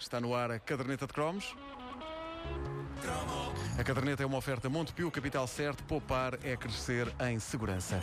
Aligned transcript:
Está 0.00 0.18
no 0.18 0.34
ar 0.34 0.50
a 0.50 0.58
caderneta 0.58 1.06
de 1.06 1.12
cromos. 1.12 1.54
A 3.78 3.84
caderneta 3.84 4.22
é 4.22 4.26
uma 4.26 4.38
oferta 4.38 4.68
Montepio, 4.70 5.10
capital 5.10 5.46
certo, 5.46 5.84
poupar 5.84 6.38
é 6.42 6.56
crescer 6.56 7.06
em 7.28 7.38
segurança. 7.38 8.00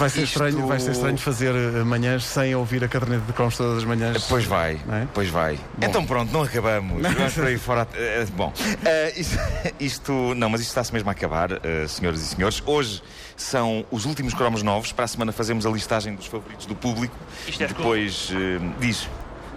Vai 0.00 0.08
ser, 0.08 0.22
Isto- 0.22 0.32
estranho, 0.42 0.66
vai 0.66 0.80
ser 0.80 0.92
estranho 0.92 1.18
fazer 1.18 1.54
eh, 1.54 1.84
manhãs 1.84 2.24
sem 2.24 2.54
ouvir 2.54 2.82
a 2.82 2.88
caderneta 2.88 3.22
de 3.26 3.32
cromos 3.34 3.54
todas 3.56 3.76
as 3.78 3.84
manhãs. 3.84 4.24
Pois 4.28 4.46
vai, 4.46 4.80
Não 4.86 4.94
é? 4.94 5.06
pois 5.12 5.28
vai. 5.28 5.58
Então 5.80 6.06
pronto, 6.06 6.32
não 6.32 6.42
acabamos. 6.42 7.02
Vamos 7.02 7.34
por 7.34 7.44
aí 7.44 7.58
fora. 7.58 7.86
Eh, 7.94 8.26
Bom, 8.34 8.50
eh, 8.84 9.12
isto, 9.16 9.38
isto- 9.78 10.34
Não, 10.36 10.48
mas 10.48 10.62
isto 10.62 10.70
está-se 10.70 10.90
mesmo 10.92 11.08
a 11.10 11.12
acabar, 11.12 11.52
eh, 11.62 11.86
senhoras 11.86 12.20
e 12.22 12.24
senhores. 12.24 12.62
Hoje 12.64 13.02
são 13.36 13.84
os 13.90 14.06
últimos 14.06 14.32
cromos 14.32 14.62
novos. 14.62 14.90
Para 14.90 15.04
a 15.04 15.08
semana 15.08 15.32
fazemos 15.32 15.66
a 15.66 15.70
listagem 15.70 16.14
dos 16.14 16.26
favoritos 16.26 16.64
do 16.64 16.74
público. 16.74 17.14
Isto 17.46 17.62
é 17.64 17.66
Depois 17.66 18.30
eh, 18.32 18.58
diz. 18.80 19.06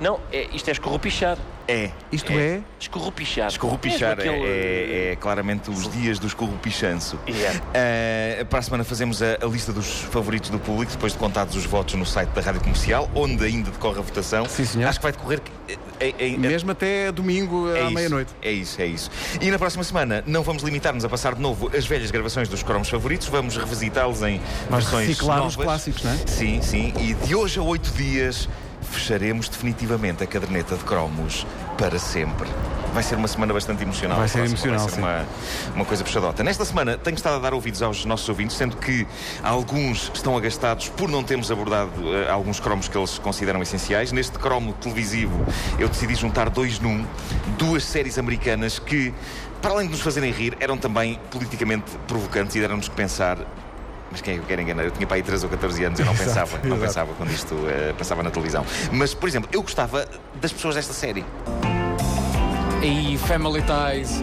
Não, 0.02 0.20
é, 0.32 0.48
isto 0.54 0.68
é 0.68 0.72
escorrupichar. 0.74 1.38
É. 1.68 1.92
Isto 2.12 2.32
é, 2.34 2.62
Escorrupichar. 2.80 3.48
Escorrupichar 3.48 4.10
é, 4.12 4.14
aquele- 4.14 4.46
é- 4.46 5.12
é 5.14 5.16
claramente 5.16 5.70
os 5.70 5.90
dias 5.92 6.20
do 6.20 6.28
escorrupichanço. 6.28 7.18
Yeah. 7.28 7.60
Uh, 8.42 8.46
para 8.46 8.60
a 8.60 8.62
semana 8.62 8.84
fazemos 8.84 9.22
a, 9.22 9.38
a 9.42 9.46
lista 9.46 9.72
dos 9.72 10.02
favoritos 10.02 10.50
do 10.50 10.60
público, 10.60 10.92
depois 10.92 11.14
de 11.14 11.18
contados 11.20 11.56
os 11.56 11.66
votos 11.66 11.94
no 11.96 12.06
site 12.06 12.30
da 12.30 12.42
Rádio 12.42 12.60
Comercial, 12.62 13.10
onde 13.16 13.46
ainda 13.46 13.72
decorre 13.72 14.00
a 14.00 14.02
votação. 14.02 14.46
Sim, 14.48 14.66
senhor. 14.66 14.88
Acho 14.90 15.00
que 15.00 15.04
vai 15.04 15.12
decorrer 15.14 15.42
eh, 16.00 16.14
eh, 16.20 16.38
mesmo 16.38 16.72
até 16.72 17.12
domingo 17.12 17.70
é 17.74 17.80
à 17.80 17.84
isso, 17.86 17.94
meia-noite. 17.94 18.32
É 18.42 18.52
isso, 18.52 18.82
é 18.82 18.86
isso. 18.86 19.10
E 19.40 19.50
na 19.50 19.58
próxima 19.58 19.84
semana 19.86 20.22
não 20.28 20.44
vamos 20.44 20.64
limitar-nos 20.64 21.06
a 21.06 21.10
passar 21.10 21.34
de 21.36 21.42
novo 21.42 21.72
as 21.76 21.86
velhas 21.86 22.12
gravações 22.12 22.50
dos 22.50 22.62
cromos 22.62 22.90
favoritos, 22.90 23.28
vamos 23.28 23.56
revisitá-los 23.56 24.22
em 24.24 24.42
Vais 24.70 24.84
versões 24.84 25.08
reciclar 25.08 25.38
novas. 25.38 25.56
os 25.56 25.64
clássicos, 25.64 26.04
não 26.04 26.12
é? 26.12 26.18
Sim, 26.28 26.62
sim. 26.62 26.94
E 27.00 27.14
de 27.14 27.34
hoje 27.36 27.58
a 27.60 27.64
oito 27.64 27.90
dias 27.94 28.50
fecharemos 28.94 29.50
definitivamente 29.50 30.24
a 30.24 30.28
caderneta 30.28 30.76
de 30.76 30.84
cromos 30.84 31.46
para 31.78 31.98
sempre. 32.00 32.50
Vai 32.94 33.02
ser 33.02 33.16
uma 33.16 33.28
semana 33.28 33.54
bastante 33.54 33.82
emocional. 33.82 34.20
Vai 34.20 34.28
ser 34.28 34.40
próxima, 34.40 34.56
emocional, 34.56 34.88
Vai 34.88 34.90
ser 34.90 35.00
uma, 35.00 35.26
uma 35.76 35.86
coisa 35.86 36.04
puxadota. 36.04 36.44
Nesta 36.44 36.64
semana 36.64 36.98
tenho 36.98 37.16
estado 37.16 37.38
a 37.38 37.40
dar 37.40 37.54
ouvidos 37.54 37.82
aos 37.82 38.06
nossos 38.06 38.30
ouvintes, 38.30 38.56
sendo 38.56 38.78
que 38.78 39.08
alguns 39.42 40.12
estão 40.14 40.38
agastados 40.38 40.90
por 40.90 41.10
não 41.10 41.24
termos 41.24 41.52
abordado 41.52 41.92
eh, 42.14 42.30
alguns 42.30 42.60
cromos 42.60 42.88
que 42.88 42.98
eles 42.98 43.18
consideram 43.18 43.62
essenciais. 43.62 44.12
Neste 44.12 44.38
cromo 44.38 44.74
televisivo 44.74 45.46
eu 45.80 45.90
decidi 45.90 46.14
juntar 46.16 46.50
dois 46.50 46.80
num, 46.80 47.06
duas 47.58 47.84
séries 47.84 48.20
americanas 48.20 48.78
que, 48.78 49.12
para 49.62 49.72
além 49.72 49.88
de 49.88 49.94
nos 49.94 50.02
fazerem 50.02 50.32
rir, 50.32 50.56
eram 50.60 50.78
também 50.78 51.20
politicamente 51.32 51.92
provocantes 52.08 52.56
e 52.56 52.60
deram-nos 52.60 52.88
que 52.88 52.96
pensar 52.96 53.40
mas 54.14 54.22
quem 54.22 54.36
é 54.36 54.38
que 54.38 54.44
eu 54.44 54.48
quero 54.48 54.62
enganar? 54.62 54.84
Eu 54.86 54.92
tinha 54.92 55.06
para 55.06 55.18
aí 55.18 55.24
13 55.24 55.44
ou 55.46 55.50
14 55.52 55.84
anos, 55.84 56.00
eu 56.00 56.06
não 56.06 56.14
Exato, 56.16 56.30
pensava, 56.30 56.58
não 56.64 56.68
exato. 56.78 56.82
pensava 56.82 57.14
quando 57.18 57.32
isto 57.32 57.56
eh, 57.68 57.94
passava 57.98 58.24
na 58.24 58.30
televisão. 58.32 58.66
Mas, 58.92 59.14
por 59.14 59.28
exemplo, 59.28 59.50
eu 59.52 59.62
gostava 59.62 60.08
das 60.40 60.54
pessoas 60.54 60.76
desta 60.76 60.94
série. 60.94 61.26
E 62.82 63.18
Family 63.18 63.62
Ties, 63.64 64.22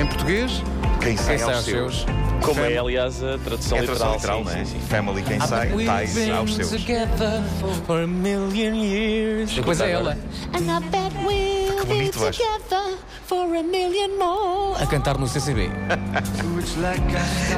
Em 0.00 0.06
português, 0.06 0.62
Quem 1.00 1.16
sai 1.16 1.36
quem 1.36 1.44
sai 1.44 1.54
aos 1.54 1.64
seus. 1.64 2.00
seus? 2.02 2.18
Como 2.44 2.60
é, 2.60 2.78
aliás, 2.78 3.20
a 3.22 3.36
tradução 3.38 3.78
É 3.78 3.80
a 3.80 3.84
tradução 3.84 4.14
literal. 4.14 4.38
literal, 4.40 4.60
é? 4.60 4.64
sim, 4.64 4.72
sim, 4.72 4.80
sim. 4.80 4.86
Family, 4.86 5.22
quem 5.22 5.40
sai, 5.40 5.68
tais 5.84 6.30
aos 6.30 6.54
seus. 6.54 6.70
together 6.70 7.42
for 7.84 8.00
a 8.02 8.06
million 8.06 8.74
years. 8.76 9.50
Depois 9.52 9.80
é 9.80 9.90
ela, 9.90 10.16
And 10.54 10.60
I 10.60 10.80
bet 10.88 11.12
we'll 11.26 11.76
Que 11.80 11.86
be 11.86 11.94
bonito, 11.94 12.26
acho. 12.26 12.40
For 13.28 13.44
a 13.54 13.62
million 13.62 14.16
more. 14.18 14.82
a 14.82 14.86
cantar 14.86 15.18
no 15.18 15.28
CCB. 15.28 15.70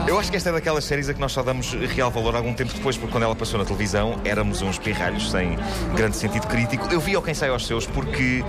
Eu 0.08 0.18
acho 0.18 0.30
que 0.30 0.36
esta 0.36 0.48
é 0.48 0.52
daquelas 0.52 0.84
séries 0.84 1.08
a 1.08 1.14
que 1.14 1.20
nós 1.20 1.30
só 1.32 1.42
damos 1.42 1.72
real 1.94 2.10
valor 2.10 2.34
algum 2.34 2.52
tempo 2.52 2.72
depois, 2.74 2.96
porque 2.96 3.12
quando 3.12 3.22
ela 3.24 3.36
passou 3.36 3.58
na 3.58 3.64
televisão 3.64 4.18
éramos 4.24 4.62
uns 4.62 4.78
pirralhos 4.78 5.30
sem 5.30 5.56
grande 5.94 6.16
sentido 6.16 6.46
crítico. 6.48 6.88
Eu 6.90 6.98
vi 7.00 7.14
ao 7.14 7.22
Quem 7.22 7.34
Sai 7.34 7.50
aos 7.50 7.66
Seus 7.66 7.86
porque 7.86 8.44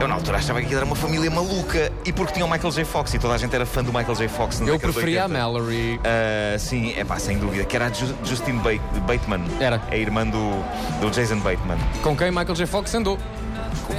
eu 0.00 0.06
na 0.08 0.14
altura 0.14 0.36
achava 0.38 0.58
que 0.58 0.66
aquilo 0.66 0.78
era 0.80 0.86
uma 0.86 0.96
família 0.96 1.30
maluca 1.30 1.90
e 2.04 2.12
porque 2.12 2.34
tinha 2.34 2.44
o 2.44 2.50
Michael 2.50 2.70
J. 2.72 2.84
Fox 2.84 3.14
e 3.14 3.18
toda 3.18 3.34
a 3.34 3.38
gente 3.38 3.54
era 3.54 3.64
fã 3.64 3.82
do 3.82 3.92
Michael 3.92 4.14
J. 4.14 4.28
Fox. 4.28 4.60
na 4.60 4.68
Eu 4.68 4.78
preferia 4.78 5.22
a 5.22 5.24
80. 5.26 5.38
Mallory. 5.42 6.00
Ah, 6.04 6.58
sim, 6.58 6.92
é 6.96 7.04
pá, 7.04 7.18
sem 7.18 7.38
dúvida. 7.38 7.64
Que 7.64 7.76
era 7.76 7.86
a 7.86 7.92
Ju- 7.92 8.14
Justine 8.24 8.58
Ba- 8.60 9.00
Bateman. 9.06 9.42
Era. 9.60 9.80
A 9.90 9.96
irmã 9.96 10.26
do, 10.26 10.62
do 11.00 11.10
Jason 11.10 11.38
Bateman. 11.38 11.78
Com 12.02 12.14
quem 12.16 12.30
Michael 12.30 12.54
J. 12.54 12.66
Fox 12.66 12.94
andou. 12.94 13.18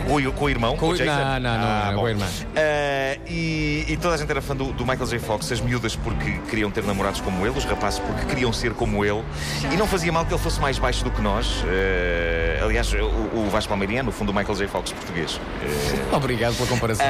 Com, 0.07 0.15
o- 0.15 0.31
com 0.33 0.45
o 0.45 0.49
irmão? 0.49 0.77
Com 0.77 0.87
o 0.87 0.89
o- 0.89 0.95
Jason? 0.97 1.11
não, 1.11 1.39
não, 1.39 1.57
não, 1.57 1.67
Ah, 1.67 1.83
não, 1.87 1.93
bom. 1.95 1.99
com 2.01 2.05
a 2.05 2.09
irmã. 2.11 2.25
Ah, 2.59 3.17
e, 3.27 3.85
e 3.87 3.97
toda 3.97 4.15
a 4.15 4.17
gente 4.17 4.29
era 4.29 4.41
fã 4.41 4.55
do, 4.55 4.71
do 4.73 4.85
Michael 4.85 5.05
J. 5.07 5.19
Fox, 5.19 5.51
as 5.51 5.61
miúdas 5.61 5.95
porque 5.95 6.39
queriam 6.49 6.69
ter 6.69 6.83
namorados 6.83 7.21
como 7.21 7.45
ele, 7.45 7.57
os 7.57 7.63
rapazes 7.65 7.99
porque 7.99 8.25
queriam 8.25 8.51
ser 8.51 8.73
como 8.73 9.03
ele. 9.05 9.23
E 9.71 9.77
não 9.77 9.87
fazia 9.87 10.11
mal 10.11 10.25
que 10.25 10.33
ele 10.33 10.41
fosse 10.41 10.59
mais 10.59 10.77
baixo 10.77 11.03
do 11.03 11.11
que 11.11 11.21
nós. 11.21 11.63
Ah, 11.65 12.65
aliás, 12.65 12.91
o, 12.93 12.97
o 13.37 13.49
Vasco 13.49 13.69
Palmeiriano, 13.69 14.07
no 14.07 14.11
fundo, 14.11 14.31
o 14.31 14.35
Michael 14.35 14.55
J. 14.57 14.67
Fox 14.67 14.91
português. 14.91 15.39
Obrigado 16.11 16.55
pela 16.55 16.67
comparação. 16.67 17.05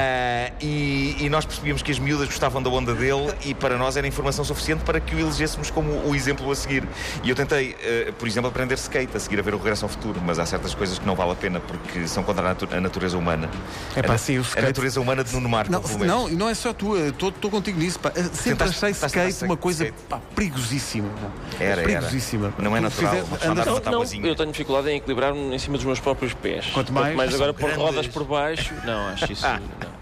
E, 0.61 1.15
e 1.19 1.29
nós 1.29 1.45
percebíamos 1.45 1.81
que 1.81 1.91
as 1.91 1.99
miúdas 1.99 2.27
gostavam 2.27 2.61
da 2.61 2.69
onda 2.69 2.93
dele 2.93 3.33
e 3.45 3.53
para 3.53 3.77
nós 3.77 3.95
era 3.97 4.07
informação 4.07 4.43
suficiente 4.43 4.83
para 4.83 4.99
que 4.99 5.15
o 5.15 5.19
elegêssemos 5.19 5.69
como 5.71 5.89
o 6.07 6.15
exemplo 6.15 6.49
a 6.51 6.55
seguir. 6.55 6.83
E 7.23 7.29
eu 7.29 7.35
tentei, 7.35 7.75
por 8.17 8.27
exemplo, 8.27 8.49
aprender 8.49 8.75
skate, 8.75 9.15
a 9.15 9.19
seguir 9.19 9.39
a 9.39 9.41
ver 9.41 9.53
o 9.53 9.57
Regresso 9.57 9.85
ao 9.85 9.89
Futuro, 9.89 10.21
mas 10.25 10.37
há 10.39 10.45
certas 10.45 10.73
coisas 10.73 10.99
que 10.99 11.05
não 11.05 11.15
vale 11.15 11.31
a 11.31 11.35
pena 11.35 11.59
porque 11.59 12.07
são 12.07 12.23
contra 12.23 12.43
a, 12.45 12.49
natu- 12.49 12.67
a 12.71 12.81
natureza 12.81 13.17
humana. 13.17 13.49
É 13.95 14.01
pá, 14.01 14.13
a, 14.13 14.17
sim, 14.17 14.37
o 14.37 14.41
a 14.41 14.43
skate- 14.43 14.67
natureza 14.67 14.99
humana 15.01 15.23
de 15.23 15.29
Nuno 15.39 15.49
Marco, 15.49 15.71
Não, 15.71 15.81
não, 16.05 16.29
não 16.29 16.49
é 16.49 16.53
só 16.53 16.73
tu, 16.73 16.95
estou 16.97 17.31
contigo 17.49 17.79
nisso. 17.79 17.99
pá. 17.99 18.11
Sempre 18.11 18.29
Tentaste- 18.29 18.53
achei 18.85 18.93
tentaste 18.93 19.05
skate 19.19 19.45
uma 19.45 19.57
coisa 19.57 19.93
pá, 20.07 20.19
perigosíssima. 20.35 21.09
pá. 21.09 21.29
Era, 21.63 21.81
era. 21.81 21.83
perigosíssima. 21.83 22.53
Não 22.57 22.75
é 22.75 22.79
Tu 22.79 22.83
natural, 22.83 23.11
fizer- 23.25 23.49
andar 23.49 23.65
numa 23.65 23.75
Não, 23.75 23.81
tabuazinha. 23.81 24.27
eu 24.27 24.35
tenho 24.35 24.51
dificuldade 24.51 24.89
em 24.89 24.97
equilibrar-me 24.97 25.55
em 25.55 25.59
cima 25.59 25.77
dos 25.77 25.85
meus 25.85 25.99
próprios 25.99 26.33
pés. 26.33 26.65
Quanto 26.73 26.91
mais- 26.93 27.33
agora 27.33 27.53
pôr 27.53 27.71
rodas 27.73 28.07
por 28.07 28.23
baixo. 28.25 28.73
Não, 28.85 29.07
acho 29.07 29.31
isso. 29.31 29.45
Ah. 29.45 29.59
não. 29.59 29.98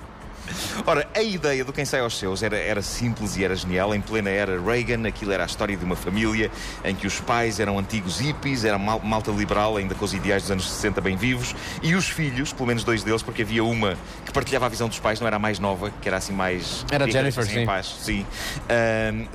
Ora, 0.85 1.08
a 1.16 1.22
ideia 1.22 1.63
do 1.66 1.74
Quem 1.74 1.85
Sai 1.85 2.00
aos 2.02 2.18
Seus 2.18 2.44
era, 2.44 2.58
era 2.58 2.81
simples 2.81 3.35
e 3.38 3.44
era 3.44 3.56
genial. 3.56 3.94
Em 3.94 4.02
plena 4.02 4.30
era 4.30 4.59
Reagan, 4.62 5.08
aquilo 5.08 5.31
era 5.31 5.44
a 5.44 5.46
história 5.46 5.75
de 5.75 5.84
uma 5.84 5.96
família 5.96 6.50
em 6.84 6.96
que 6.96 7.08
os 7.08 7.19
pais 7.19 7.59
eram 7.59 7.78
antigos 7.80 8.19
hippies, 8.19 8.63
era 8.66 8.78
mal- 8.78 9.00
malta 9.03 9.31
liberal, 9.31 9.78
ainda 9.78 9.96
com 9.96 10.06
os 10.06 10.13
ideais 10.13 10.44
dos 10.44 10.52
anos 10.52 10.69
60 10.69 11.02
bem 11.02 11.16
vivos, 11.16 11.56
e 11.81 11.96
os 11.96 12.08
filhos, 12.08 12.53
pelo 12.53 12.68
menos 12.68 12.84
dois 12.84 13.03
deles, 13.03 13.22
porque 13.24 13.41
havia 13.41 13.63
uma 13.63 13.97
que 14.25 14.31
partilhava 14.31 14.66
a 14.66 14.69
visão 14.69 14.88
dos 14.88 15.00
pais, 15.00 15.19
não 15.19 15.28
era 15.28 15.35
a 15.35 15.40
mais 15.40 15.59
nova, 15.59 15.91
que 16.02 16.08
era 16.08 16.18
assim 16.18 16.34
mais. 16.34 16.85
Era 16.91 17.06
a 17.06 17.09
Jennifer, 17.09 17.44
assim, 17.44 17.53
sim. 17.53 17.66
paz, 17.66 17.96
sim. 18.02 18.25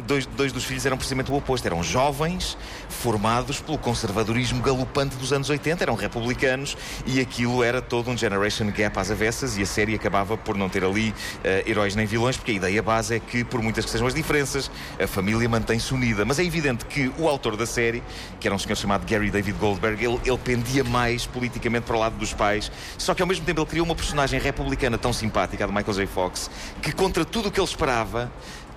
Dois, 0.07 0.27
dois 0.27 0.53
dos 0.53 0.65
filhos 0.65 0.85
eram 0.87 0.97
precisamente 0.97 1.31
o 1.31 1.35
oposto, 1.37 1.67
eram 1.67 1.83
jovens, 1.83 2.57
formados 2.89 3.61
pelo 3.61 3.79
conservadorismo 3.79 4.63
galopante 4.63 5.17
dos 5.17 5.33
anos 5.33 5.49
80, 5.51 5.85
eram 5.85 5.95
republicanos, 5.95 6.77
e 7.07 7.21
aquilo 7.21 7.63
era 7.63 7.81
todo 7.83 8.11
um 8.11 8.17
generation 8.17 8.71
gap 8.71 8.99
às 8.99 9.11
avessas, 9.11 9.57
e 9.57 9.63
a 9.63 9.67
série 9.67 9.95
acabava 9.95 10.37
por 10.37 10.57
não 10.57 10.69
ter 10.69 10.85
ali 10.85 11.02
eh, 11.43 11.65
heróis 11.67 11.95
nem 11.95 12.05
vilões, 12.05 12.37
porque 12.37 12.51
a 12.51 12.55
ideia 12.55 12.83
base 12.83 13.15
é 13.15 13.19
que, 13.19 13.43
por 13.43 13.63
muitas 13.63 13.85
que 13.85 13.91
sejam 13.91 14.07
as 14.07 14.15
diferenças, 14.15 14.71
a 15.03 15.07
família 15.07 15.49
mantém-se 15.49 15.95
unida. 15.95 16.25
Mas 16.25 16.39
é 16.39 16.45
evidente 16.45 16.85
que 16.85 17.11
o 17.19 17.29
autor 17.29 17.57
da 17.57 17.65
série, 17.65 18.03
que 18.39 18.47
era 18.47 18.55
um 18.55 18.59
senhor 18.59 18.77
chamado 18.77 19.07
Gary 19.07 19.31
David 19.31 19.59
Goldberg, 19.59 20.05
ele, 20.05 20.21
ele 20.25 20.39
pendia 20.39 20.85
mais 20.85 21.27
politicamente 21.27 21.87
para 21.87 21.97
o 21.97 21.99
lado 21.99 22.17
dos 22.17 22.35
pais, 22.35 22.71
só 22.99 23.15
que 23.15 23.23
ao 23.23 23.29
mesmo 23.29 23.45
tempo 23.45 23.61
ele 23.61 23.69
criou 23.69 23.87
uma 23.87 23.95
personagem 23.95 24.39
republicana 24.39 24.99
tão 24.99 25.13
simpática, 25.13 25.65
a 25.65 25.67
de 25.67 25.73
Michael 25.73 25.95
J. 25.95 26.07
Fox, 26.07 26.51
que 26.83 26.93
contra 26.93 27.25
tudo 27.25 27.49
o 27.49 27.51
que 27.51 27.59
ele 27.59 27.67
esperava, 27.67 28.31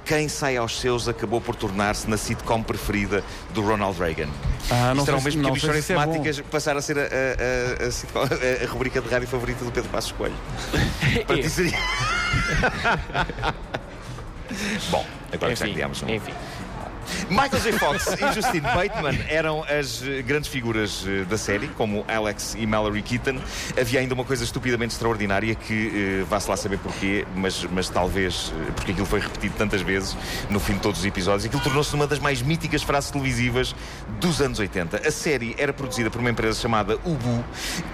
quem 0.05 0.27
sai 0.29 0.55
aos 0.57 0.79
seus 0.79 1.07
acabou 1.07 1.41
por 1.41 1.55
tornar-se 1.55 2.09
na 2.09 2.15
sitcom 2.17 2.61
preferida 2.61 3.23
do 3.53 3.61
Ronald 3.61 3.97
Reagan. 3.99 4.29
Ah, 4.69 4.93
não 4.95 5.03
o 5.03 5.23
mesmo 5.23 5.41
que 5.41 5.47
não 5.47 5.53
Bichões 5.53 5.83
se 5.85 5.93
é. 5.93 5.95
Temáticas 5.95 6.39
passar 6.41 6.77
a 6.77 6.81
ser 6.81 6.97
a, 6.97 7.01
a- 7.01 7.05
a- 7.83 7.87
a 7.87 7.91
sitcom- 7.91 8.21
a- 8.21 8.63
a 8.63 8.67
rubrica 8.67 9.01
de 9.01 9.09
rádio 9.09 9.27
favorita 9.27 9.65
do 9.65 9.71
Pedro 9.71 9.89
Passos 9.89 10.11
Coelho. 10.11 10.35
Para 11.27 11.35
ti 11.41 11.49
seria. 11.49 11.77
Bom, 14.91 15.05
agora 15.33 15.55
já 15.55 15.65
Enfim, 15.65 15.73
criámos 15.73 16.03
um. 16.03 16.09
enfim. 16.09 16.33
Michael 17.29 17.61
J. 17.61 17.71
Fox 17.73 18.07
e 18.07 18.33
Justine 18.33 18.61
Bateman 18.61 19.17
eram 19.27 19.63
as 19.63 20.03
eh, 20.03 20.21
grandes 20.21 20.49
figuras 20.49 21.03
eh, 21.07 21.25
da 21.25 21.37
série, 21.37 21.67
como 21.69 22.05
Alex 22.07 22.55
e 22.57 22.65
Mallory 22.67 23.01
Keaton. 23.01 23.39
Havia 23.79 23.99
ainda 23.99 24.13
uma 24.13 24.23
coisa 24.23 24.43
estupidamente 24.43 24.93
extraordinária 24.93 25.55
que 25.55 26.21
eh, 26.21 26.25
vá-se 26.29 26.49
lá 26.49 26.55
saber 26.55 26.77
porquê, 26.77 27.25
mas, 27.35 27.65
mas 27.71 27.89
talvez 27.89 28.53
porque 28.75 28.91
aquilo 28.91 29.05
foi 29.05 29.19
repetido 29.19 29.55
tantas 29.57 29.81
vezes 29.81 30.15
no 30.49 30.59
fim 30.59 30.73
de 30.73 30.79
todos 30.79 30.99
os 30.99 31.05
episódios. 31.05 31.45
Aquilo 31.45 31.61
tornou-se 31.61 31.93
uma 31.95 32.05
das 32.07 32.19
mais 32.19 32.41
míticas 32.41 32.83
frases 32.83 33.09
televisivas 33.11 33.75
dos 34.19 34.41
anos 34.41 34.59
80. 34.59 35.07
A 35.07 35.11
série 35.11 35.55
era 35.57 35.73
produzida 35.73 36.09
por 36.09 36.21
uma 36.21 36.29
empresa 36.29 36.59
chamada 36.59 36.95
Ubu, 37.05 37.43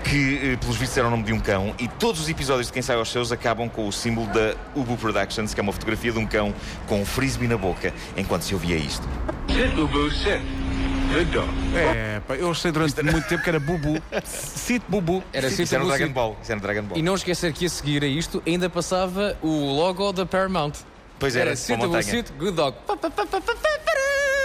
que 0.03 0.57
pelos 0.59 0.75
vistos 0.75 0.97
era 0.97 1.07
o 1.07 1.11
nome 1.11 1.23
de 1.23 1.33
um 1.33 1.39
cão, 1.39 1.73
e 1.79 1.87
todos 1.87 2.21
os 2.21 2.29
episódios 2.29 2.67
de 2.67 2.73
Quem 2.73 2.81
Sai 2.81 2.95
aos 2.95 3.11
Seus 3.11 3.31
acabam 3.31 3.69
com 3.69 3.87
o 3.87 3.91
símbolo 3.91 4.27
da 4.27 4.55
Ubu 4.75 4.97
Productions, 4.97 5.53
que 5.53 5.59
é 5.59 5.63
uma 5.63 5.73
fotografia 5.73 6.11
de 6.11 6.19
um 6.19 6.25
cão 6.25 6.53
com 6.87 7.01
um 7.01 7.05
frisbee 7.05 7.47
na 7.47 7.57
boca, 7.57 7.93
enquanto 8.17 8.43
se 8.43 8.53
ouvia 8.53 8.75
isto. 8.75 9.07
Sit, 9.47 9.79
Ubu, 9.79 10.09
sit. 10.11 10.41
Good 11.13 11.31
dog. 11.31 11.49
É, 11.75 12.21
pá, 12.25 12.35
eu 12.35 12.49
achei 12.51 12.71
durante 12.71 13.03
muito 13.03 13.27
tempo 13.27 13.43
que 13.43 13.49
era 13.49 13.59
Bubu. 13.59 14.01
Cite 14.23 14.85
Bubu. 14.87 15.21
Era 15.33 15.47
Isso 15.47 15.57
Cita 15.57 15.75
era 15.75 15.83
Bubu 15.83 15.97
Dragon. 15.97 16.13
Ball. 16.13 16.37
Isso 16.41 16.51
era 16.51 16.59
o 16.59 16.61
Dragon 16.61 16.83
Ball. 16.83 16.97
E 16.97 17.01
não 17.01 17.15
esquecer 17.15 17.51
que 17.51 17.65
a 17.65 17.69
seguir 17.69 18.03
a 18.03 18.07
isto 18.07 18.41
ainda 18.47 18.69
passava 18.69 19.37
o 19.41 19.75
logo 19.75 20.13
da 20.13 20.25
Paramount. 20.25 20.73
Pois 21.19 21.35
era, 21.35 21.49
Era 21.49 21.55
Cita 21.57 21.85
Bubu. 21.85 22.01
Cita, 22.01 22.31
Good 22.39 22.53
Dog. 22.55 22.77
Pa, 22.87 22.95
pa, 22.95 23.09
pa, 23.09 23.25
pa, 23.25 23.41
pa, 23.41 23.55
pa, 23.55 23.79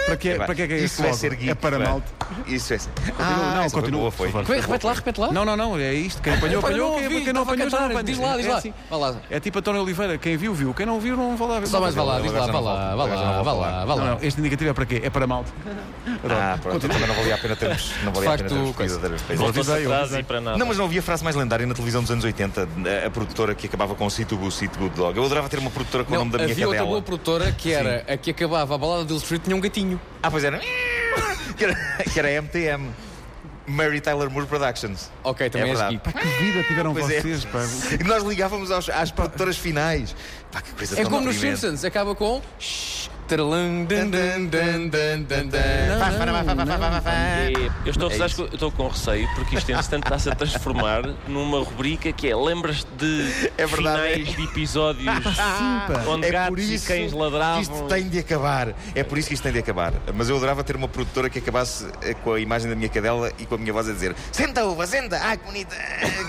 para. 0.07 0.17
Que, 0.17 0.29
Epá, 0.29 0.45
para 0.45 0.55
que 0.55 0.61
é 0.63 0.67
que 0.67 0.73
é 0.73 0.77
Isso 0.77 0.85
esse 0.85 1.01
vai 1.01 1.09
logo? 1.11 1.19
ser 1.21 1.35
geek. 1.35 1.65
É 1.67 1.77
malte. 1.77 2.07
Isso 2.47 2.73
é. 2.73 2.77
Ah, 3.19 3.53
não, 3.55 3.61
essa 3.63 3.75
continua, 3.75 3.99
boa, 3.99 4.11
por 4.11 4.17
foi. 4.17 4.27
favor. 4.31 4.45
Como 4.45 4.57
é? 4.57 4.61
Repete 4.61 4.85
lá, 4.85 4.93
repete 4.93 5.19
lá. 5.21 5.31
Não, 5.31 5.45
não, 5.45 5.55
não, 5.57 5.77
é 5.77 5.93
isto. 5.93 6.21
Quem 6.21 6.33
apanhou, 6.33 6.59
Epá, 6.59 6.69
eu 6.71 6.75
apanhou. 6.75 6.89
não 6.91 6.95
Quem, 6.97 7.03
ouvi, 7.07 7.23
quem 7.25 7.33
não 7.33 7.41
estava 7.43 7.51
a 7.51 7.53
apanhou, 7.53 7.69
já 7.69 7.77
não 7.79 7.87
cantar. 7.87 7.99
apanha. 7.99 8.03
Diz 8.03 8.17
lá, 8.19 8.37
diz 8.37 8.45
É 8.45 8.49
lá. 8.49 8.57
assim. 8.57 8.73
Vá 8.89 8.97
lá. 8.97 9.15
É 9.29 9.39
tipo 9.39 9.59
António 9.59 9.81
Oliveira. 9.81 10.17
Quem 10.17 10.37
viu, 10.37 10.53
viu. 10.53 10.73
Quem 10.73 10.85
não 10.85 10.99
viu, 10.99 11.15
não 11.17 11.35
vá 11.37 11.45
lá 11.45 11.59
ver. 11.59 11.67
Só 11.67 11.79
mais 11.81 11.93
vá 11.95 12.03
lá, 12.03 12.19
diz 12.19 12.31
lá, 12.31 12.45
vá 12.45 12.51
não 12.51 12.61
lá, 12.61 12.95
vá 12.95 13.07
não 13.07 13.15
lá, 13.15 13.41
vá 13.43 13.51
lá, 13.53 13.85
vá 13.85 13.95
Não, 13.95 14.03
lá. 14.03 14.11
não, 14.11 14.17
este 14.21 14.39
indicativo 14.39 14.69
é 14.69 14.73
para 14.73 14.85
quê? 14.85 15.01
É 15.03 15.09
para 15.09 15.27
malte. 15.27 15.51
Ah, 16.29 16.57
pronto, 16.61 16.87
também 16.87 17.07
não 17.07 17.15
valia 17.15 17.35
a 17.35 17.37
pena 17.37 17.55
termos. 17.55 17.91
Não 18.03 18.11
valia 18.13 18.29
a 18.29 18.31
facto, 18.31 18.43
pena 18.47 18.55
termos 18.55 18.75
coisa. 18.75 18.99
Voltou-se 19.35 19.71
atrás 19.71 20.13
e 20.13 20.23
para 20.23 20.41
nada. 20.41 20.57
Não, 20.57 20.65
mas 20.65 20.77
não 20.77 20.85
havia 20.85 21.01
frase 21.01 21.23
mais 21.23 21.35
lendária 21.35 21.65
na 21.65 21.73
televisão 21.73 22.01
dos 22.01 22.11
anos 22.11 22.23
80, 22.23 22.61
a, 23.03 23.07
a 23.07 23.09
produtora 23.09 23.53
que 23.55 23.67
acabava 23.67 23.95
com 23.95 24.09
Sit 24.09 24.31
Ubu, 24.31 24.49
Sit 24.51 24.71
Good 24.77 24.95
Dog. 24.95 25.17
Eu 25.17 25.25
adorava 25.25 25.49
ter 25.49 25.59
uma 25.59 25.69
produtora 25.69 26.03
com 26.03 26.11
o 26.11 26.13
Não, 26.13 26.19
nome 26.25 26.31
da 26.31 26.37
minha 26.39 26.51
havia 26.51 26.65
outra 26.65 26.77
cadela. 26.79 26.89
boa 26.91 27.01
produtora 27.01 27.51
que 27.51 27.71
era 27.71 28.03
a 28.07 28.17
que 28.17 28.31
acabava 28.31 28.75
a 28.75 28.77
balada 28.77 29.05
de 29.05 29.15
Street 29.15 29.41
tinha 29.43 29.55
um 29.55 29.59
gatinho. 29.61 29.96
Ah, 30.23 30.31
pois 30.31 30.43
era. 30.43 30.59
que 31.57 31.63
era. 31.63 31.75
Que 32.13 32.19
era 32.19 32.41
MTM. 32.41 32.89
Mary 33.69 33.99
Tyler 33.99 34.29
Moore 34.29 34.47
Productions. 34.47 35.11
Ok, 35.25 35.49
também 35.49 35.67
É 35.67 35.71
és 35.71 35.77
verdade. 35.79 35.99
Pá, 36.01 36.13
que 36.13 36.25
vida 36.41 36.63
tiveram 36.63 36.93
Pois 36.93 37.09
é. 37.09 37.19
vocês, 37.19 37.43
pá. 37.43 37.59
E 37.99 38.03
nós 38.05 38.23
ligávamos 38.23 38.71
aos- 38.71 38.87
às 38.89 39.11
produtoras 39.11 39.57
finais. 39.57 40.15
Pá, 40.51 40.61
que 40.61 40.71
coisa 40.71 40.93
É 40.97 41.01
tão 41.01 41.11
como 41.11 41.25
nos. 41.25 41.35
Simpsons, 41.35 41.83
acaba 41.83 42.15
com. 42.15 42.41
É, 47.05 47.51
eu 47.85 47.91
estou, 47.91 48.09
que 48.09 48.21
eu 48.41 48.45
estou 48.45 48.71
com 48.71 48.87
receio 48.87 49.27
porque 49.35 49.57
isto 49.57 49.69
entretanto 49.71 50.03
está-se 50.05 50.29
a 50.29 50.35
transformar 50.35 51.03
numa 51.27 51.59
rubrica 51.59 52.11
que 52.11 52.29
é 52.29 52.35
lembras-te 52.35 52.87
de 52.97 53.51
É 53.57 53.65
verdade. 53.65 54.13
finais 54.23 54.35
de 54.35 54.43
episódios 54.43 55.07
onde 56.07 56.27
É 56.27 56.29
por 56.29 56.31
gatos 56.31 56.63
e 56.63 56.73
isso 56.75 56.87
cães 56.87 57.11
que 57.11 57.17
ladravam. 57.17 57.61
isto 57.61 57.83
tem 57.87 58.07
de 58.07 58.19
acabar. 58.19 58.73
É 58.95 59.03
por 59.03 59.17
isso 59.17 59.27
que 59.27 59.33
isto 59.33 59.43
tem 59.43 59.51
de 59.51 59.59
acabar. 59.59 59.93
Mas 60.13 60.29
eu 60.29 60.37
adorava 60.37 60.63
ter 60.63 60.75
uma 60.75 60.87
produtora 60.87 61.29
que 61.29 61.39
acabasse 61.39 61.85
eh, 62.01 62.13
com 62.13 62.33
a 62.33 62.39
imagem 62.39 62.69
da 62.69 62.75
minha 62.75 62.89
cadela 62.89 63.31
e 63.37 63.45
com 63.45 63.55
a 63.55 63.57
minha 63.57 63.73
voz 63.73 63.89
a 63.89 63.93
dizer 63.93 64.15
Senta, 64.31 64.65
uva, 64.65 64.87
senta! 64.87 65.19
Ai, 65.21 65.37
que 65.37 65.45
bonita! 65.45 65.75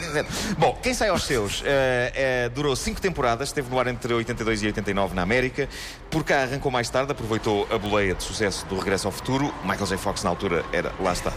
Bom, 0.58 0.76
quem 0.82 0.92
sai 0.94 1.08
aos 1.08 1.24
seus 1.24 1.62
eh, 1.64 2.12
eh, 2.14 2.48
durou 2.48 2.74
cinco 2.74 3.00
temporadas, 3.00 3.48
esteve 3.50 3.70
no 3.70 3.78
ar 3.78 3.86
entre 3.86 4.12
82 4.12 4.62
e 4.62 4.66
89 4.66 5.14
na 5.14 5.22
América. 5.22 5.68
Por 6.10 6.24
cá 6.24 6.42
arrancou 6.42 6.72
mais 6.72 6.87
tarde, 6.90 7.12
aproveitou 7.12 7.66
a 7.70 7.78
boleia 7.78 8.14
de 8.14 8.22
sucesso 8.22 8.64
do 8.66 8.76
Regresso 8.78 9.06
ao 9.08 9.12
Futuro. 9.12 9.52
Michael 9.64 9.86
J. 9.86 9.96
Fox, 9.98 10.22
na 10.24 10.30
altura, 10.30 10.64
era, 10.72 10.92
lá 11.00 11.12
está, 11.12 11.32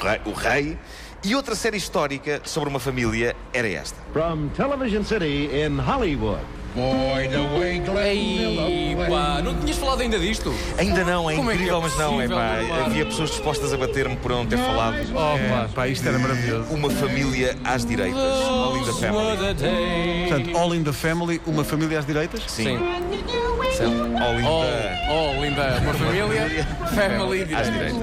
o 0.00 0.04
rei- 0.04 0.20
o 0.26 0.32
rei. 0.32 0.78
E 1.24 1.34
outra 1.34 1.54
série 1.54 1.76
histórica 1.76 2.40
sobre 2.44 2.68
uma 2.68 2.78
família 2.78 3.34
era 3.52 3.68
esta. 3.68 3.96
From 4.12 4.48
Television 4.48 5.02
City 5.02 5.48
in 5.52 5.78
Hollywood. 5.80 6.40
Boy, 6.74 7.26
the 7.28 7.38
way 7.58 7.82
Ei, 8.12 8.94
pá, 9.08 9.40
não 9.42 9.54
tinhas 9.58 9.78
falado 9.78 10.02
ainda 10.02 10.18
disto? 10.18 10.54
Ainda 10.76 11.02
não, 11.04 11.30
é 11.30 11.34
Como 11.34 11.50
é 11.50 11.54
incrível, 11.54 11.78
é 11.78 11.80
mas 11.80 11.96
não, 11.98 12.20
é 12.20 12.28
pá. 12.28 12.58
Havia 12.84 13.06
pessoas 13.06 13.30
dispostas 13.30 13.72
a 13.72 13.78
bater-me 13.78 14.14
por 14.16 14.30
não 14.30 14.44
ter 14.44 14.58
falado. 14.58 14.94
Oh, 15.14 15.38
É, 15.38 15.68
pá. 15.74 15.88
isto 15.88 16.06
era 16.06 16.18
maravilhoso. 16.18 16.68
Uma 16.74 16.90
família 16.90 17.56
às 17.64 17.82
direitas. 17.86 18.20
All 18.20 18.76
in 18.76 18.84
the 18.84 18.92
family. 18.92 20.28
Portanto, 20.28 20.56
All 20.58 20.74
in 20.74 20.84
the 20.84 20.92
Family, 20.92 21.40
uma 21.46 21.64
família 21.64 21.98
às 21.98 22.04
direitas? 22.04 22.42
Sim. 22.46 22.64
Sim. 22.78 23.45
All 23.84 24.40
in 24.40 24.44
Oh, 24.46 24.62
the. 24.62 25.10
oh, 25.10 25.42
linda. 25.42 25.78
Uma 25.82 25.94
família, 25.94 26.64
family, 26.94 27.54
Às 27.54 27.70
direitas. 27.72 28.00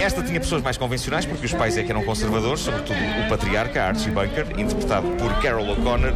Esta 0.00 0.22
tinha 0.22 0.38
pessoas 0.40 0.62
mais 0.62 0.76
convencionais, 0.76 1.24
porque 1.24 1.46
os 1.46 1.52
pais 1.54 1.76
é 1.78 1.82
que 1.82 1.90
eram 1.90 2.02
conservadores, 2.04 2.60
sobretudo 2.60 2.98
o 3.24 3.28
patriarca, 3.28 3.82
Archie 3.84 4.10
Bunker, 4.10 4.46
interpretado 4.58 5.08
por 5.12 5.32
Carol 5.40 5.68
O'Connor, 5.70 6.12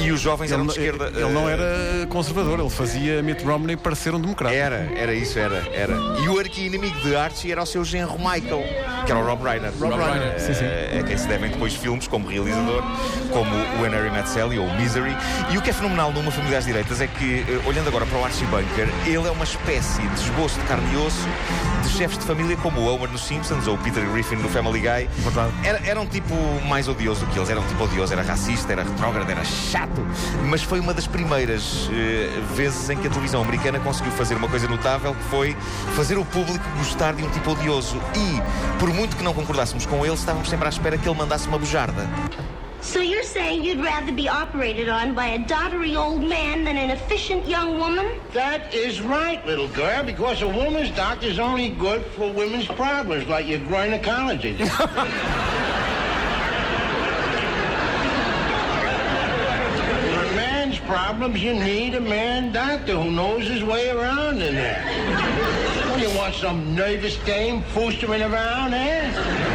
e 0.00 0.10
os 0.10 0.20
jovens 0.20 0.50
eram 0.50 0.64
de 0.66 0.72
esquerda. 0.72 1.06
ele 1.14 1.30
não 1.30 1.48
eh, 1.48 1.52
era 1.52 2.06
conservador, 2.08 2.58
ele 2.58 2.70
fazia 2.70 3.22
Mitt 3.22 3.44
Romney 3.44 3.76
parecer 3.76 4.14
um 4.14 4.20
democrata. 4.20 4.54
Era, 4.54 4.88
era 4.96 5.14
isso, 5.14 5.38
era, 5.38 5.62
era. 5.72 5.94
E 6.22 6.28
o 6.28 6.38
arqui-inimigo 6.38 6.98
de 7.00 7.14
Archie 7.14 7.52
era 7.52 7.62
o 7.62 7.66
seu 7.66 7.84
genro 7.84 8.18
Michael, 8.18 8.64
que 9.06 9.12
era 9.12 9.20
o 9.20 9.24
Rob 9.24 9.42
Reiner. 9.44 9.70
Rob 9.78 9.94
Reiner, 9.94 10.34
Eh, 10.34 10.38
sim, 10.38 10.54
sim. 10.54 10.64
A 10.98 11.02
quem 11.04 11.16
se 11.16 11.28
devem 11.28 11.50
depois 11.50 11.74
filmes 11.74 12.08
como 12.08 12.26
realizador, 12.28 12.82
como 13.32 13.54
o 13.54 13.82
When 13.82 13.92
Harry 13.92 14.10
Met 14.10 14.28
Sally 14.28 14.58
ou 14.58 14.66
Misery. 14.74 15.16
E 15.50 15.56
o 15.58 15.62
que 15.62 15.70
é 15.70 15.72
fenomenal 15.72 16.12
numa 16.12 16.30
família 16.32 16.58
às 16.58 16.64
direitas 16.64 17.00
é 17.00 17.06
que, 17.06 17.44
eh, 17.48 17.68
olhando 17.68 17.86
agora 17.88 18.04
para 18.08 18.18
o 18.18 18.24
Archie 18.24 18.46
Bunker, 18.46 18.88
ele 19.06 19.26
é 19.26 19.30
uma 19.30 19.44
espécie 19.44 20.00
de 20.00 20.20
esboço 20.20 20.58
de 20.58 20.66
carne 20.66 20.92
e 20.92 20.96
osso 20.96 21.26
de 21.82 21.88
chefes 21.90 22.18
de 22.18 22.24
família 22.24 22.56
como 22.56 22.80
o 22.80 22.94
Homer 22.94 23.10
nos 23.10 23.22
Simpsons 23.22 23.66
ou 23.66 23.74
o 23.74 23.78
Peter 23.78 24.04
Griffin 24.10 24.36
no 24.36 24.48
Family 24.48 24.80
Guy. 24.80 25.08
Verdade. 25.18 25.52
Era, 25.62 25.80
era 25.86 26.00
um 26.00 26.06
tipo 26.06 26.34
mais 26.66 26.88
odioso 26.88 27.24
do 27.24 27.32
que 27.32 27.38
eles. 27.38 27.50
Era 27.50 27.60
um 27.60 27.66
tipo 27.66 27.84
odioso, 27.84 28.12
era 28.12 28.22
racista, 28.22 28.72
era 28.72 28.82
retrógrado, 28.82 29.30
era 29.30 29.44
chato. 29.44 30.06
Mas 30.44 30.62
foi 30.62 30.80
uma 30.80 30.94
das 30.94 31.06
primeiras 31.06 31.88
eh, 31.92 32.40
vezes 32.54 32.88
em 32.90 32.96
que 32.96 33.06
a 33.06 33.10
televisão 33.10 33.42
americana 33.42 33.78
conseguiu 33.80 34.12
fazer 34.12 34.34
uma 34.34 34.48
coisa 34.48 34.66
notável, 34.68 35.14
que 35.14 35.24
foi 35.24 35.56
fazer 35.94 36.18
o 36.18 36.24
público 36.24 36.64
gostar 36.78 37.14
de 37.14 37.24
um 37.24 37.30
tipo 37.30 37.50
odioso. 37.52 38.00
E, 38.16 38.78
por 38.78 38.88
muito 38.92 39.16
que 39.16 39.22
não 39.22 39.34
concordássemos 39.34 39.86
com 39.86 40.04
ele, 40.04 40.14
estávamos 40.14 40.48
sempre 40.48 40.66
à 40.66 40.68
espera 40.68 40.96
que 40.96 41.08
ele 41.08 41.16
mandasse 41.16 41.48
uma 41.48 41.58
bujarda. 41.58 42.08
So 42.80 43.00
you're 43.00 43.22
saying 43.24 43.64
you'd 43.64 43.80
rather 43.80 44.12
be 44.12 44.28
operated 44.28 44.88
on 44.88 45.14
by 45.14 45.26
a 45.28 45.38
dottery 45.46 45.96
old 45.96 46.22
man 46.22 46.64
than 46.64 46.76
an 46.76 46.90
efficient 46.90 47.46
young 47.46 47.78
woman? 47.78 48.06
That 48.32 48.72
is 48.72 49.00
right, 49.00 49.44
little 49.46 49.68
girl, 49.68 50.04
because 50.04 50.42
a 50.42 50.48
woman's 50.48 50.90
doctor's 50.92 51.38
only 51.38 51.70
good 51.70 52.04
for 52.06 52.32
women's 52.32 52.66
problems, 52.66 53.26
like 53.26 53.46
your 53.46 53.58
gynecology. 53.60 54.56
For 60.08 60.24
a 60.24 60.34
man's 60.34 60.78
problems, 60.80 61.42
you 61.42 61.54
need 61.54 61.94
a 61.94 62.00
man 62.00 62.52
doctor 62.52 62.96
who 62.96 63.10
knows 63.10 63.46
his 63.46 63.62
way 63.62 63.90
around 63.90 64.40
in 64.40 64.54
there. 64.54 64.82
What, 65.90 66.00
you 66.00 66.16
want 66.16 66.34
some 66.34 66.74
nervous 66.74 67.16
dame 67.24 67.62
foostering 67.74 68.28
around, 68.30 68.72
eh? 68.72 69.47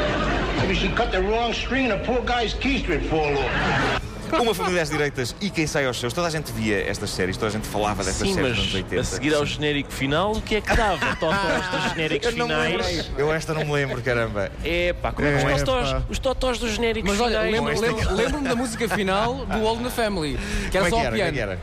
Maybe 0.63 0.75
she 0.75 0.87
cut 0.87 1.11
the 1.11 1.21
wrong 1.21 1.51
string 1.51 1.91
and 1.91 2.01
a 2.01 2.05
poor 2.05 2.21
guy's 2.21 2.53
keister 2.53 2.87
would 2.87 3.05
fall 3.07 3.37
off. 3.37 3.92
Uma 4.41 4.53
família 4.53 4.81
às 4.81 4.89
direitas 4.89 5.35
e 5.39 5.49
quem 5.49 5.65
sai 5.67 5.85
aos 5.85 5.99
seus. 5.99 6.13
Toda 6.13 6.27
a 6.27 6.29
gente 6.29 6.51
via 6.51 6.89
estas 6.89 7.09
séries, 7.11 7.37
toda 7.37 7.47
a 7.47 7.51
gente 7.51 7.67
falava 7.67 8.03
destas 8.03 8.27
Sim, 8.27 8.33
séries 8.33 8.57
mas 8.57 8.73
80. 8.73 9.01
a 9.01 9.03
seguir 9.03 9.33
ao 9.35 9.45
genérico 9.45 9.91
final, 9.91 10.31
o 10.33 10.41
que 10.41 10.55
é 10.55 10.61
que 10.61 10.75
dava? 10.75 11.15
Totós 11.15 11.67
dos 11.71 11.91
genéricos 11.91 12.27
Eu 12.27 12.33
finais. 12.47 13.11
Eu 13.17 13.33
esta 13.33 13.53
não 13.53 13.65
me 13.65 13.71
lembro, 13.71 14.01
caramba. 14.01 14.51
É 14.63 14.93
pá, 14.93 15.11
como 15.11 15.27
é 15.27 15.37
que 15.37 15.45
É, 15.45 15.55
os 15.55 15.63
totós, 15.63 16.03
os 16.09 16.19
totós 16.19 16.57
dos 16.59 16.71
genéricos 16.71 17.11
Mas 17.11 17.19
olha, 17.21 17.37
finais? 17.41 17.51
lembro- 17.53 17.71
esta- 17.73 17.85
lembro- 17.85 18.15
lembro-me 18.15 18.47
da 18.49 18.55
música 18.55 18.89
final 18.89 19.45
do 19.45 19.67
All 19.67 19.75
in 19.79 19.83
the 19.83 19.89
Family, 19.89 20.37
que 20.71 20.77
era 20.77 20.85
Como 20.85 20.87
é 20.87 20.89
só 20.89 20.95
que 21.11 21.17
o 21.17 21.21
era? 21.21 21.31
piano. 21.33 21.57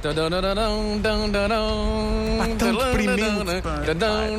Pá, 2.39 2.47
tão 2.59 2.75
deprimente, 2.77 3.63
pá. 3.63 3.81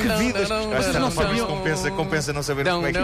Que 0.00 0.08
vidas. 0.18 0.48
Vocês 0.48 0.94
não 0.96 1.10
sabiam. 1.10 1.46
Compensa, 1.46 1.90
compensa 1.90 2.32
não 2.32 2.42
saber 2.42 2.64
como 2.68 2.86
é 2.86 2.92
que 2.92 2.98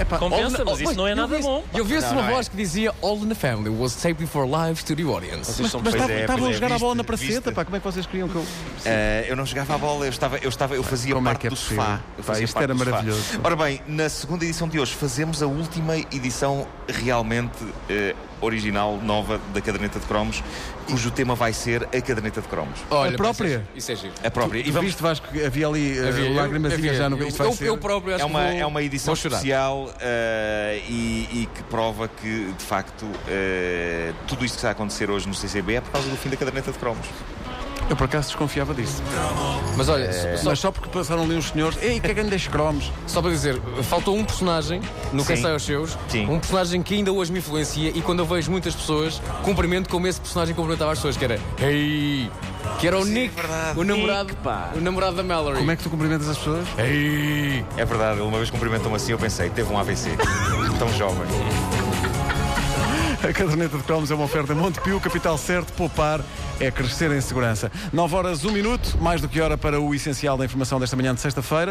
Epá, 0.00 0.18
Compensa, 0.18 0.64
mas 0.64 0.80
isso 0.80 0.94
não 0.94 1.06
é 1.06 1.14
nada 1.14 1.38
bom. 1.38 1.62
Eu 1.74 1.84
vi-se 1.84 2.06
uma 2.12 2.28
é. 2.28 2.30
voz 2.32 2.48
que 2.48 2.56
dizia 2.56 2.92
All 3.02 3.16
in 3.18 3.28
the 3.32 3.34
Family 3.34 3.70
was 3.70 3.94
taped 3.96 4.26
for 4.28 4.46
live 4.46 4.78
studio 4.78 5.12
audience. 5.12 5.50
Vocês 5.50 5.72
Mas 5.74 5.94
estavam 5.94 6.10
é, 6.10 6.48
a 6.48 6.50
é, 6.50 6.52
jogar 6.52 6.66
a 6.66 6.68
viste, 6.68 6.80
bola 6.80 6.94
na 6.94 7.04
praceta, 7.04 7.52
pá, 7.52 7.64
como 7.64 7.76
é 7.76 7.80
que 7.80 7.84
vocês 7.84 8.06
queriam 8.06 8.28
que 8.28 8.36
eu... 8.36 8.44
Eh, 8.84 9.26
eu 9.28 9.36
não 9.36 9.46
jogava 9.46 9.74
a 9.74 9.78
bola, 9.78 10.04
eu, 10.04 10.10
estava, 10.10 10.36
eu, 10.38 10.48
estava, 10.48 10.74
eu 10.74 10.82
fazia 10.82 11.14
Como 11.14 11.28
é 11.28 11.32
parte 11.32 11.46
é 11.46 11.50
do 11.50 11.56
sofá. 11.56 12.00
Eu 12.16 12.24
Pá, 12.24 12.32
fazia 12.32 12.44
isto 12.44 12.54
parte 12.54 12.64
era 12.64 12.74
do 12.74 12.78
sofá. 12.78 12.90
maravilhoso. 12.90 13.40
Ora 13.42 13.56
bem, 13.56 13.80
na 13.86 14.08
segunda 14.08 14.44
edição 14.44 14.68
de 14.68 14.78
hoje 14.78 14.94
fazemos 14.94 15.42
a 15.42 15.46
última 15.46 15.96
edição 15.96 16.66
realmente 16.88 17.58
eh, 17.88 18.14
original, 18.42 18.98
nova 19.02 19.40
da 19.54 19.60
caderneta 19.60 19.98
de 19.98 20.06
cromos, 20.06 20.42
cujo 20.86 21.10
tema 21.10 21.34
vai 21.34 21.52
ser 21.52 21.84
a 21.84 22.00
caderneta 22.00 22.40
de 22.42 22.48
cromos. 22.48 22.78
Olha, 22.90 23.14
A 23.14 23.16
própria? 23.16 23.62
Isso 23.74 23.92
é 23.92 23.96
giro. 23.96 24.12
A 24.22 24.30
própria. 24.30 24.58
E 24.60 24.68
E 24.68 24.70
vamos, 24.70 24.86
viste, 24.90 25.02
Vasco, 25.02 25.28
que 25.28 25.44
havia 25.44 25.66
ali 25.66 25.98
uh, 25.98 26.08
Havia- 26.08 26.24
eu- 26.26 26.34
lágrimas 26.34 26.72
havia- 26.72 26.94
já 26.94 27.08
no... 27.08 27.16
eu- 27.18 27.28
eu, 27.28 27.52
ser... 27.52 27.64
eu 27.66 27.78
próprio 27.78 28.14
acho 28.14 28.22
é, 28.24 28.26
uma, 28.26 28.40
que 28.40 28.50
vou, 28.50 28.58
é 28.60 28.66
uma 28.66 28.82
edição 28.82 29.14
especial 29.14 29.94
eh, 30.00 30.80
e, 30.88 31.28
e 31.32 31.48
que 31.54 31.62
prova 31.64 32.08
que, 32.08 32.52
de 32.58 32.64
facto, 32.64 33.06
eh, 33.28 34.12
tudo 34.26 34.44
isto 34.44 34.54
que 34.54 34.58
está 34.58 34.68
a 34.68 34.72
acontecer 34.72 35.10
hoje 35.10 35.26
no 35.28 35.34
CCB 35.34 35.74
é 35.74 35.80
por 35.80 35.90
causa 35.92 36.08
do 36.08 36.16
fim 36.16 36.28
da 36.28 36.36
caderneta 36.36 36.72
de 36.72 36.78
cromos. 36.78 37.06
Eu 37.92 37.96
por 37.96 38.04
acaso 38.04 38.28
desconfiava 38.28 38.72
disso. 38.72 39.02
Mas 39.76 39.86
olha, 39.90 40.04
É. 40.04 40.36
só, 40.38 40.48
Mas 40.48 40.58
só 40.60 40.72
porque 40.72 40.88
passaram 40.88 41.24
ali 41.24 41.34
uns 41.34 41.50
senhores... 41.50 41.76
Ei, 41.82 42.00
que 42.00 42.10
é 42.10 42.14
grandes 42.14 42.48
cromos. 42.48 42.90
só 43.06 43.20
para 43.20 43.30
dizer, 43.30 43.60
faltou 43.82 44.16
um 44.16 44.24
personagem 44.24 44.80
no 45.12 45.22
Quem 45.26 45.36
Sim. 45.36 45.42
Sai 45.42 45.52
aos 45.52 45.62
Seus, 45.62 45.98
Sim. 46.08 46.26
um 46.26 46.38
personagem 46.38 46.82
que 46.82 46.94
ainda 46.94 47.12
hoje 47.12 47.30
me 47.30 47.40
influencia 47.40 47.90
e 47.94 48.00
quando 48.00 48.20
eu 48.20 48.24
vejo 48.24 48.50
muitas 48.50 48.74
pessoas, 48.74 49.20
cumprimento 49.42 49.90
como 49.90 50.06
esse 50.06 50.18
personagem 50.18 50.54
cumprimentava 50.54 50.92
as 50.92 50.98
pessoas, 51.00 51.18
que 51.18 51.24
era 51.26 51.38
Hey! 51.60 52.30
Que 52.78 52.86
era 52.86 52.98
o 52.98 53.04
Nick, 53.04 53.34
verdade. 53.34 53.78
o 53.78 53.84
namorado, 53.84 54.28
Nick, 54.30 54.36
pá. 54.42 54.70
o 54.74 54.80
namorado 54.80 55.16
da 55.16 55.22
Mallory. 55.22 55.58
Como 55.58 55.70
é 55.70 55.76
que 55.76 55.82
tu 55.82 55.90
cumprimentas 55.90 56.26
as 56.30 56.38
pessoas? 56.38 56.66
Hey! 56.78 57.62
É 57.76 57.84
verdade, 57.84 58.20
ele 58.20 58.26
uma 58.26 58.38
vez 58.38 58.48
cumprimentou-me 58.48 58.96
assim, 58.96 59.12
eu 59.12 59.18
pensei, 59.18 59.50
teve 59.50 59.70
um 59.70 59.76
AVC. 59.78 60.08
Tão 60.78 60.88
jovem. 60.94 61.26
A 63.22 63.32
caderneta 63.32 63.78
de 63.78 63.84
cromos 63.84 64.10
é 64.10 64.14
uma 64.16 64.24
oferta 64.24 64.52
Montepio, 64.52 65.00
capital 65.00 65.38
certo, 65.38 65.72
poupar 65.74 66.20
é 66.58 66.70
crescer 66.72 67.10
em 67.12 67.20
segurança. 67.20 67.70
9 67.92 68.16
horas, 68.16 68.44
1 68.44 68.50
minuto, 68.50 68.98
mais 69.00 69.20
do 69.20 69.28
que 69.28 69.40
hora 69.40 69.56
para 69.56 69.80
o 69.80 69.94
essencial 69.94 70.36
da 70.36 70.44
informação 70.44 70.80
desta 70.80 70.96
manhã 70.96 71.14
de 71.14 71.20
sexta-feira. 71.20 71.70